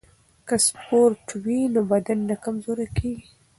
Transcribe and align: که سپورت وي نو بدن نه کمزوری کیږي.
که 0.47 0.55
سپورت 0.67 1.25
وي 1.43 1.59
نو 1.73 1.81
بدن 1.91 2.19
نه 2.29 2.35
کمزوری 2.43 2.87
کیږي. 2.97 3.25